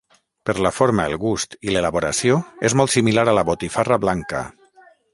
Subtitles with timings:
[0.49, 2.39] Per la forma, el gust i l’elaboració,
[2.71, 4.47] és molt similar a la botifarra blanca.